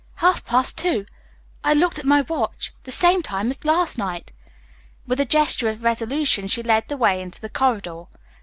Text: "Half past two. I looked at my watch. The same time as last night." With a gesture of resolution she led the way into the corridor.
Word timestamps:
"Half 0.15 0.45
past 0.45 0.79
two. 0.79 1.05
I 1.63 1.73
looked 1.75 1.99
at 1.99 2.05
my 2.07 2.21
watch. 2.21 2.73
The 2.85 2.91
same 2.91 3.21
time 3.21 3.51
as 3.51 3.63
last 3.65 3.99
night." 3.99 4.31
With 5.05 5.19
a 5.19 5.25
gesture 5.25 5.69
of 5.69 5.83
resolution 5.83 6.47
she 6.47 6.63
led 6.63 6.87
the 6.87 6.97
way 6.97 7.21
into 7.21 7.39
the 7.39 7.49
corridor. 7.49 8.05